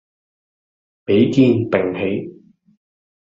[1.05, 2.41] 比肩並起